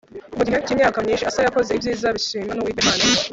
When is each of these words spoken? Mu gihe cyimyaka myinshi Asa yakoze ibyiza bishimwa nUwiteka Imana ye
Mu 0.37 0.43
gihe 0.47 0.57
cyimyaka 0.65 0.97
myinshi 1.05 1.27
Asa 1.29 1.39
yakoze 1.45 1.69
ibyiza 1.73 2.15
bishimwa 2.15 2.51
nUwiteka 2.53 2.85
Imana 2.91 3.03
ye 3.15 3.23